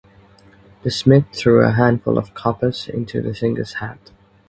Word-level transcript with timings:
The 0.81 0.89
smith 0.89 1.25
threw 1.31 1.63
a 1.63 1.73
handful 1.73 2.17
of 2.17 2.33
coppers 2.33 2.87
into 2.89 3.21
the 3.21 3.35
singer's 3.35 3.73
hat. 3.73 4.09